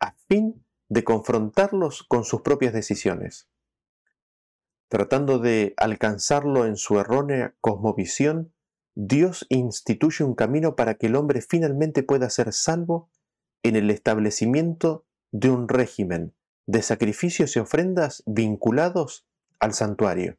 [0.00, 3.48] a fin de confrontarlos con sus propias decisiones.
[4.88, 8.52] Tratando de alcanzarlo en su errónea cosmovisión,
[8.96, 13.08] Dios instituye un camino para que el hombre finalmente pueda ser salvo
[13.62, 16.34] en el establecimiento de un régimen
[16.66, 19.26] de sacrificios y ofrendas vinculados
[19.58, 20.38] al santuario.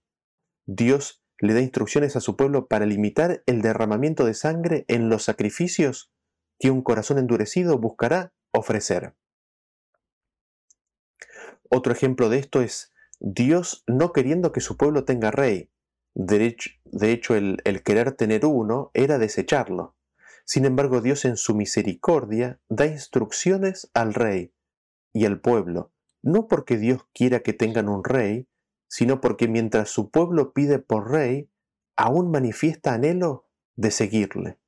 [0.66, 5.24] Dios le da instrucciones a su pueblo para limitar el derramamiento de sangre en los
[5.24, 6.12] sacrificios
[6.60, 9.16] que un corazón endurecido buscará ofrecer.
[11.70, 15.72] Otro ejemplo de esto es Dios no queriendo que su pueblo tenga rey.
[16.14, 16.56] De
[17.00, 19.96] hecho, el, el querer tener uno era desecharlo.
[20.46, 24.54] Sin embargo, Dios en su misericordia da instrucciones al rey
[25.14, 28.48] y al pueblo, no porque Dios quiera que tengan un rey,
[28.88, 31.50] sino porque mientras su pueblo pide por rey,
[31.96, 34.60] aún manifiesta anhelo de seguirle.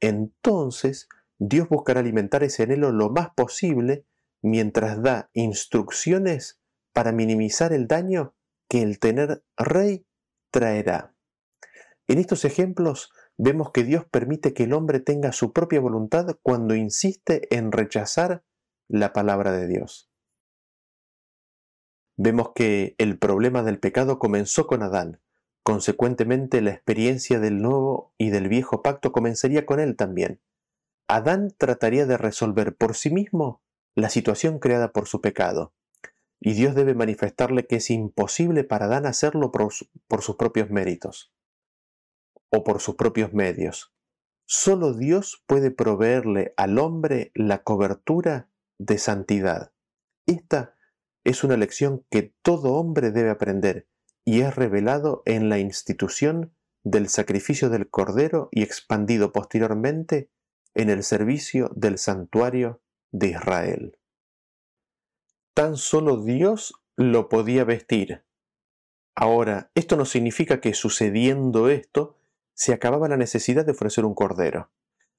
[0.00, 4.04] Entonces, Dios buscará alimentar ese anhelo lo más posible
[4.42, 6.60] mientras da instrucciones
[6.92, 8.34] para minimizar el daño
[8.68, 10.06] que el tener rey
[10.50, 11.14] traerá.
[12.08, 16.74] En estos ejemplos vemos que Dios permite que el hombre tenga su propia voluntad cuando
[16.74, 18.44] insiste en rechazar
[18.88, 20.10] la palabra de Dios.
[22.16, 25.20] Vemos que el problema del pecado comenzó con Adán.
[25.62, 30.40] Consecuentemente, la experiencia del nuevo y del viejo pacto comenzaría con él también.
[31.08, 33.62] Adán trataría de resolver por sí mismo
[33.94, 35.74] la situación creada por su pecado,
[36.40, 41.35] y Dios debe manifestarle que es imposible para Adán hacerlo por, sus propios méritos
[42.50, 43.92] o por sus propios medios.
[44.46, 49.72] Solo Dios puede proveerle al hombre la cobertura de santidad.
[50.26, 50.76] Esta
[51.24, 53.88] es una lección que todo hombre debe aprender
[54.24, 56.54] y es revelado en la institución
[56.84, 60.30] del sacrificio del Cordero y expandido posteriormente
[60.74, 62.80] en el servicio del santuario
[63.10, 63.98] de Israel.
[65.54, 68.24] Tan solo Dios lo podía vestir.
[69.16, 72.15] Ahora, esto no significa que sucediendo esto
[72.56, 74.70] se acababa la necesidad de ofrecer un cordero.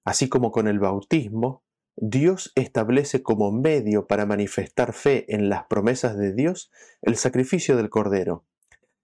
[0.04, 1.64] Así como con el bautismo,
[1.96, 6.72] Dios establece como medio para manifestar fe en las promesas de Dios
[7.02, 8.46] el sacrificio del Cordero.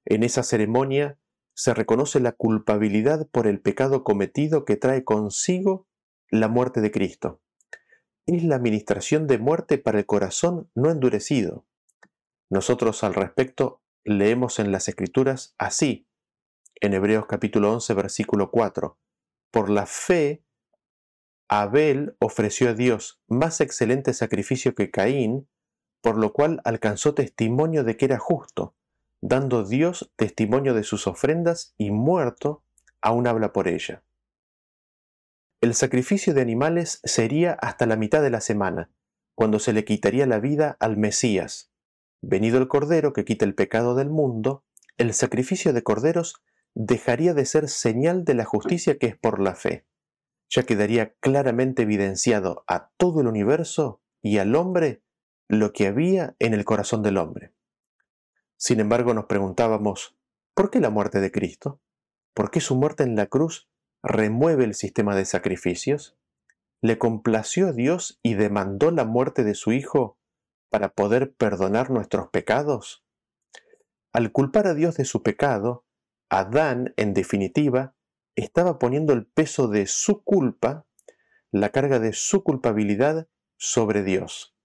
[0.06, 1.18] En esa ceremonia
[1.56, 5.88] se reconoce la culpabilidad por el pecado cometido que trae consigo
[6.30, 7.42] la muerte de Cristo.
[8.26, 11.66] Es la administración de muerte para el corazón no endurecido.
[12.50, 16.08] Nosotros al respecto leemos en las Escrituras así,
[16.82, 18.98] en Hebreos capítulo 11 versículo 4,
[19.52, 20.44] por la fe
[21.48, 25.48] Abel ofreció a Dios más excelente sacrificio que Caín,
[26.02, 28.76] por lo cual alcanzó testimonio de que era justo,
[29.22, 32.64] dando Dios testimonio de sus ofrendas y muerto
[33.02, 34.04] aún habla por ella.
[35.62, 38.90] El sacrificio de animales sería hasta la mitad de la semana,
[39.36, 41.72] cuando se le quitaría la vida al Mesías.
[42.22, 44.66] Venido el Cordero que quita el pecado del mundo,
[44.98, 46.44] el sacrificio de corderos
[46.76, 49.86] dejaría de ser señal de la justicia que es por la fe
[50.54, 55.02] ya quedaría claramente evidenciado a todo el universo y al hombre
[55.48, 57.54] lo que había en el corazón del hombre.
[58.56, 60.16] Sin embargo, nos preguntábamos,
[60.54, 61.82] ¿por qué la muerte de Cristo?
[62.36, 63.68] ¿Por qué su muerte en la cruz
[64.04, 66.18] remueve el sistema de sacrificios?
[66.82, 70.20] ¿Le complació a Dios y demandó la muerte de su Hijo
[70.70, 73.04] para poder perdonar nuestros pecados?
[74.12, 75.84] Al culpar a Dios de su pecado,
[76.34, 77.94] Adán, en definitiva,
[78.36, 80.88] estaba poniendo el peso de su culpa,
[81.52, 84.56] la carga de su culpabilidad sobre Dios.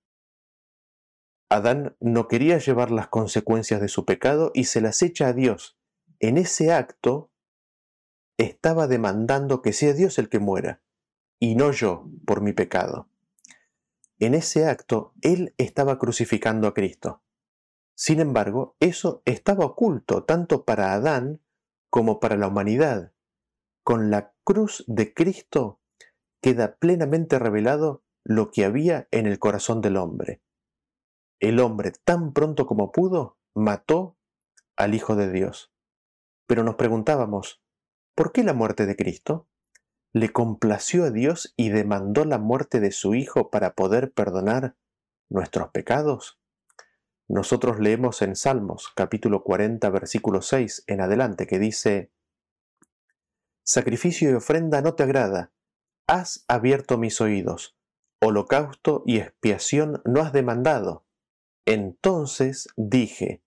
[1.50, 5.78] Adán no quería llevar las consecuencias de su pecado y se las echa a Dios.
[6.20, 7.30] En ese acto
[8.38, 10.80] estaba demandando que sea Dios el que muera,
[11.38, 13.10] y no yo por mi pecado.
[14.18, 17.22] En ese acto él estaba crucificando a Cristo.
[17.94, 21.42] Sin embargo, eso estaba oculto tanto para Adán
[21.90, 23.12] como para la humanidad,
[23.82, 25.80] con la cruz de Cristo
[26.42, 30.42] queda plenamente revelado lo que había en el corazón del hombre.
[31.40, 34.18] El hombre, tan pronto como pudo, mató
[34.76, 35.72] al Hijo de Dios.
[36.46, 37.62] Pero nos preguntábamos,
[38.14, 39.48] ¿por qué la muerte de Cristo?
[40.12, 44.76] ¿Le complació a Dios y demandó la muerte de su Hijo para poder perdonar
[45.30, 46.37] nuestros pecados?
[47.28, 52.10] Nosotros leemos en Salmos capítulo 40 versículo 6 en adelante que dice,
[53.62, 55.52] Sacrificio y ofrenda no te agrada.
[56.06, 57.76] Has abierto mis oídos.
[58.22, 61.04] Holocausto y expiación no has demandado.
[61.66, 63.42] Entonces dije,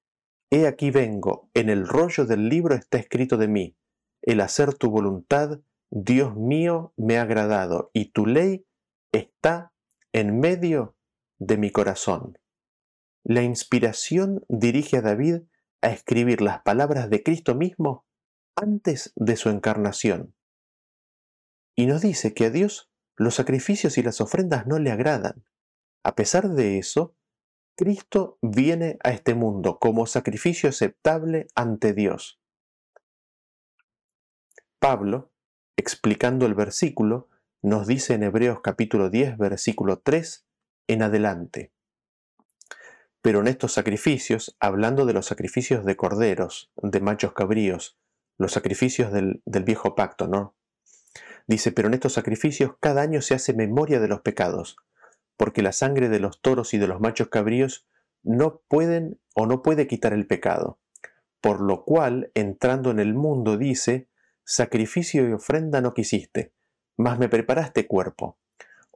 [0.52, 3.78] He aquí vengo, en el rollo del libro está escrito de mí,
[4.22, 8.68] el hacer tu voluntad, Dios mío, me ha agradado, y tu ley
[9.12, 9.74] está
[10.14, 10.96] en medio
[11.40, 12.38] de mi corazón.
[13.24, 15.42] La inspiración dirige a David
[15.82, 18.06] a escribir las palabras de Cristo mismo
[18.56, 20.36] antes de su encarnación.
[21.76, 25.46] Y nos dice que a Dios los sacrificios y las ofrendas no le agradan.
[26.04, 27.16] A pesar de eso,
[27.76, 32.42] Cristo viene a este mundo como sacrificio aceptable ante Dios.
[34.80, 35.32] Pablo,
[35.78, 37.30] explicando el versículo,
[37.62, 40.46] nos dice en Hebreos capítulo 10, versículo 3
[40.88, 41.72] en adelante.
[43.22, 47.98] Pero en estos sacrificios, hablando de los sacrificios de corderos, de machos cabríos,
[48.38, 50.56] los sacrificios del, viejo pacto, ¿no?
[51.48, 54.78] Dice, pero en estos sacrificios cada año se hace memoria de los pecados,
[55.38, 57.86] porque la sangre de los toros y de los machos cabríos
[58.24, 60.80] no pueden o no puede quitar el pecado.
[61.42, 64.08] Por lo cual, entrando en el mundo, dice,
[64.44, 66.54] sacrificio y ofrenda no quisiste,
[66.98, 68.40] mas me preparaste cuerpo.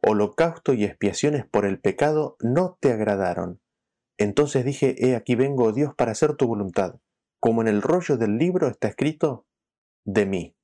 [0.02, 3.60] holocausto y expiaciones por el pecado no te agradaron.
[4.18, 7.00] Entonces dije, he aquí vengo, Dios, para hacer tu voluntad,
[7.40, 9.46] como en el rollo del libro está escrito,
[10.06, 10.56] de mí.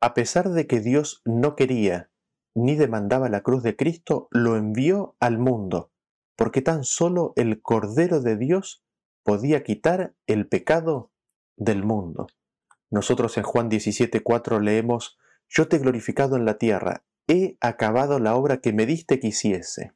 [0.00, 2.10] A pesar de que Dios no quería
[2.54, 5.90] ni demandaba la cruz de Cristo, lo envió al mundo,
[6.36, 8.82] porque tan solo el Cordero de Dios
[9.22, 11.10] podía quitar el pecado
[11.56, 12.28] del mundo.
[12.90, 15.18] Nosotros en Juan 17:4 leemos,
[15.48, 19.28] Yo te he glorificado en la tierra, he acabado la obra que me diste que
[19.28, 19.92] hiciese.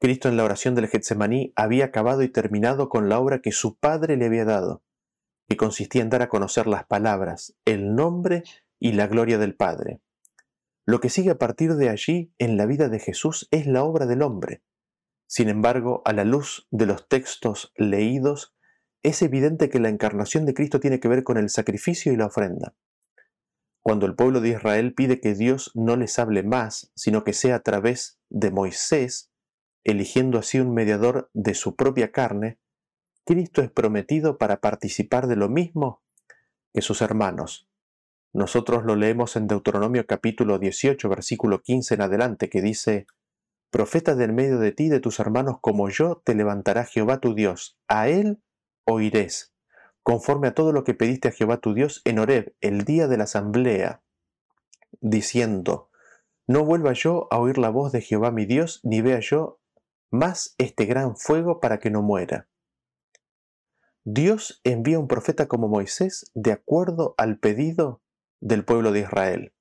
[0.00, 3.76] Cristo en la oración del Getsemaní había acabado y terminado con la obra que su
[3.76, 4.82] Padre le había dado,
[5.48, 8.42] que consistía en dar a conocer las palabras, el nombre
[8.78, 10.00] y la gloria del Padre.
[10.86, 14.06] Lo que sigue a partir de allí en la vida de Jesús es la obra
[14.06, 14.62] del hombre.
[15.26, 18.54] Sin embargo, a la luz de los textos leídos,
[19.02, 22.26] es evidente que la encarnación de Cristo tiene que ver con el sacrificio y la
[22.26, 22.74] ofrenda.
[23.82, 27.56] Cuando el pueblo de Israel pide que Dios no les hable más, sino que sea
[27.56, 29.30] a través de Moisés,
[29.84, 32.58] eligiendo así un mediador de su propia carne,
[33.24, 36.02] Cristo es prometido para participar de lo mismo
[36.72, 37.68] que sus hermanos.
[38.32, 43.06] Nosotros lo leemos en Deuteronomio capítulo 18, versículo 15 en adelante, que dice,
[43.70, 47.78] Profeta del medio de ti, de tus hermanos como yo, te levantará Jehová tu Dios,
[47.86, 48.42] a él
[48.84, 49.54] oirés
[50.04, 53.16] conforme a todo lo que pediste a Jehová tu Dios en Horeb, el día de
[53.16, 54.02] la asamblea,
[55.00, 55.88] diciendo,
[56.46, 59.60] No vuelva yo a oír la voz de Jehová mi Dios, ni vea yo
[60.14, 62.48] más este gran fuego para que no muera.
[64.04, 68.00] Dios envía un profeta como Moisés de acuerdo al pedido
[68.40, 69.54] del pueblo de Israel.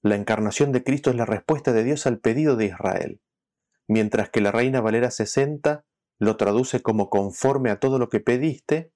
[0.00, 3.20] La encarnación de Cristo es la respuesta de Dios al pedido de Israel,
[3.86, 5.84] mientras que la Reina Valera 60
[6.18, 8.92] lo traduce como conforme a todo lo que pediste,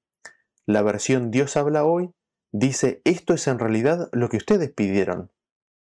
[0.64, 2.14] la versión Dios habla hoy
[2.52, 5.30] dice, esto es en realidad lo que ustedes pidieron.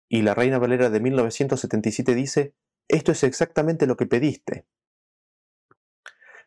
[0.07, 2.53] Y la Reina Valera de 1977 dice,
[2.87, 4.65] esto es exactamente lo que pediste.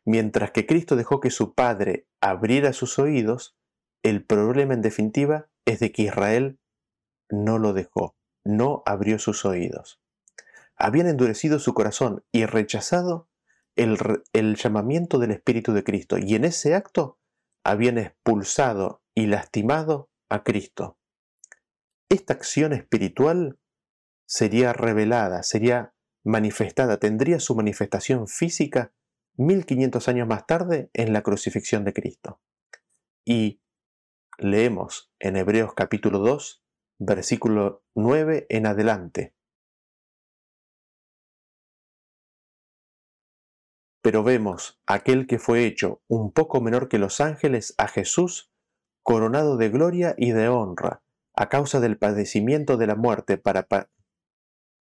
[0.04, 3.56] Mientras que Cristo dejó que su Padre abriera sus oídos,
[4.02, 6.58] el problema en definitiva es de que Israel
[7.28, 10.00] no lo dejó, no abrió sus oídos.
[10.76, 13.28] Habían endurecido su corazón y rechazado
[13.76, 13.98] el,
[14.32, 17.18] el llamamiento del Espíritu de Cristo, y en ese acto
[17.64, 20.96] habían expulsado y lastimado a Cristo.
[22.08, 23.58] Esta acción espiritual
[24.26, 25.94] sería revelada, sería
[26.28, 28.92] manifestada, tendría su manifestación física
[29.36, 32.40] 1500 años más tarde en la crucifixión de Cristo.
[33.24, 33.60] Y
[34.36, 36.62] leemos en Hebreos capítulo 2,
[36.98, 39.34] versículo 9 en adelante.
[44.00, 48.50] pero vemos aquel que fue hecho un poco menor que los ángeles a Jesús,
[49.02, 51.02] coronado de gloria y de honra,
[51.34, 53.66] a causa del padecimiento de la muerte, para,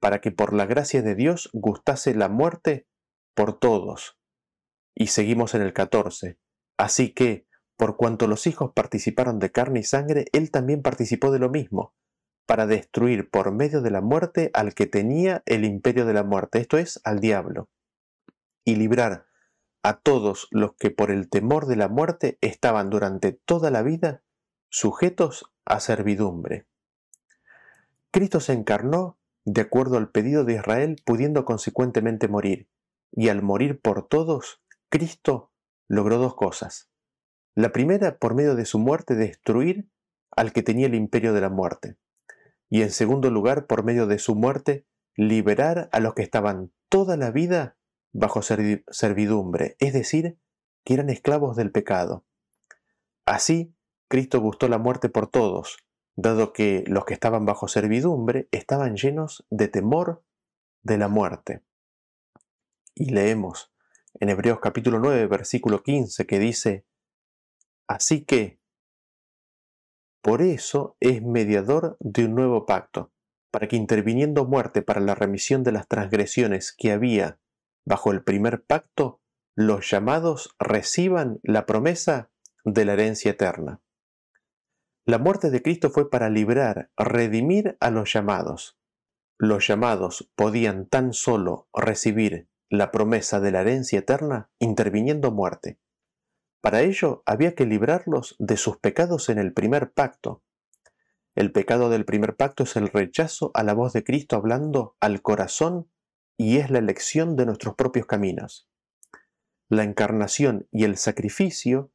[0.00, 2.86] para que por la gracia de Dios gustase la muerte
[3.34, 4.18] por todos.
[4.94, 6.38] Y seguimos en el 14.
[6.76, 7.46] Así que,
[7.76, 11.94] por cuanto los hijos participaron de carne y sangre, él también participó de lo mismo,
[12.46, 16.60] para destruir por medio de la muerte al que tenía el imperio de la muerte,
[16.60, 17.68] esto es, al diablo
[18.68, 19.26] y librar
[19.82, 24.22] a todos los que por el temor de la muerte estaban durante toda la vida
[24.68, 26.66] sujetos a servidumbre.
[28.10, 29.17] Cristo se encarnó
[29.50, 32.68] de acuerdo al pedido de Israel, pudiendo consecuentemente morir,
[33.10, 35.52] y al morir por todos, Cristo
[35.88, 36.90] logró dos cosas.
[37.54, 39.88] La primera, por medio de su muerte, destruir
[40.30, 41.96] al que tenía el imperio de la muerte,
[42.68, 44.86] y en segundo lugar, por medio de su muerte,
[45.16, 47.78] liberar a los que estaban toda la vida
[48.12, 50.38] bajo servidumbre, es decir,
[50.84, 52.26] que eran esclavos del pecado.
[53.24, 53.74] Así,
[54.08, 55.78] Cristo gustó la muerte por todos,
[56.20, 60.24] dado que los que estaban bajo servidumbre estaban llenos de temor
[60.82, 61.62] de la muerte.
[62.96, 63.72] Y leemos
[64.14, 66.84] en Hebreos capítulo 9, versículo 15, que dice,
[67.86, 68.58] Así que,
[70.20, 73.12] por eso es mediador de un nuevo pacto,
[73.52, 77.38] para que interviniendo muerte para la remisión de las transgresiones que había
[77.84, 79.20] bajo el primer pacto,
[79.54, 82.32] los llamados reciban la promesa
[82.64, 83.80] de la herencia eterna.
[85.08, 88.78] La muerte de Cristo fue para librar, redimir a los llamados.
[89.38, 95.78] Los llamados podían tan solo recibir la promesa de la herencia eterna interviniendo muerte.
[96.60, 100.42] Para ello había que librarlos de sus pecados en el primer pacto.
[101.34, 105.22] El pecado del primer pacto es el rechazo a la voz de Cristo hablando al
[105.22, 105.88] corazón
[106.36, 108.68] y es la elección de nuestros propios caminos.
[109.70, 111.92] La encarnación y el sacrificio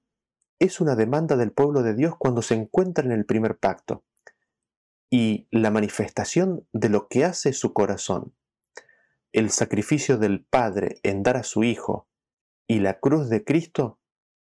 [0.64, 4.06] es una demanda del pueblo de Dios cuando se encuentra en el primer pacto.
[5.16, 8.34] y la manifestación de lo que hace su corazón.
[9.32, 12.08] El sacrificio del Padre en dar a su Hijo
[12.68, 14.00] y la cruz de Cristo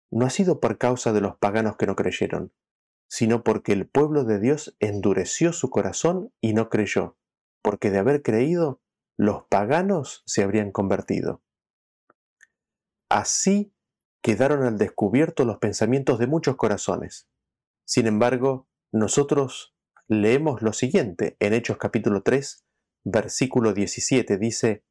[0.09, 2.53] no ha sido por causa de los paganos que no creyeron,
[3.07, 7.17] sino porque el pueblo de Dios endureció su corazón y no creyó,
[7.61, 8.81] porque de haber creído,
[9.15, 11.43] los paganos se habrían convertido.
[13.09, 13.72] Así
[14.23, 17.27] quedaron al descubierto los pensamientos de muchos corazones.
[17.83, 19.75] Sin embargo, nosotros
[20.07, 22.63] leemos lo siguiente en Hechos capítulo 3,
[23.03, 24.37] versículo 17.
[24.37, 24.85] Dice,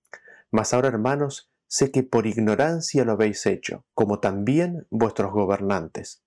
[0.51, 6.23] Mas ahora hermanos, sé que por ignorancia lo habéis hecho, como también vuestros gobernantes.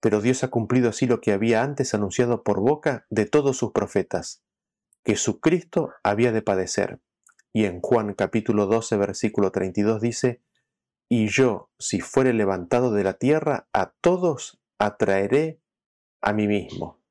[0.00, 3.72] Pero Dios ha cumplido así lo que había antes anunciado por boca de todos sus
[3.72, 4.42] profetas,
[5.04, 6.98] que su Cristo había de padecer.
[7.52, 10.40] Y en Juan capítulo 12, versículo 32 dice,
[11.14, 15.60] Y yo, si fuere levantado de la tierra, a todos atraeré
[16.22, 17.02] a mí mismo.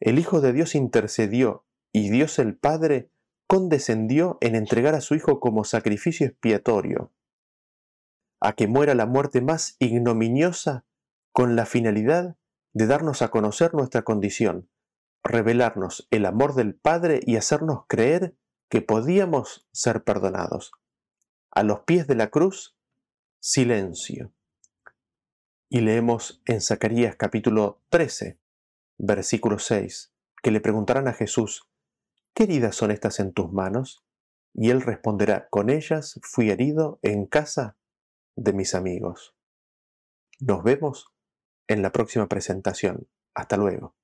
[0.00, 3.12] El Hijo de Dios intercedió y Dios el Padre
[3.46, 7.12] condescendió en entregar a su Hijo como sacrificio expiatorio,
[8.40, 10.84] a que muera la muerte más ignominiosa
[11.30, 12.38] con la finalidad
[12.72, 14.68] de darnos a conocer nuestra condición,
[15.22, 18.34] revelarnos el amor del Padre y hacernos creer
[18.68, 20.72] que podíamos ser perdonados.
[21.52, 22.76] A los pies de la cruz,
[23.40, 24.34] silencio.
[25.70, 28.38] Y leemos en Zacarías capítulo 13,
[28.98, 30.12] versículo 6,
[30.42, 31.66] que le preguntarán a Jesús,
[32.34, 34.04] ¿qué heridas son estas en tus manos?
[34.52, 37.78] Y él responderá, con ellas fui herido en casa
[38.36, 39.34] de mis amigos.
[40.38, 41.10] Nos vemos
[41.66, 43.08] en la próxima presentación.
[43.34, 43.94] Hasta luego.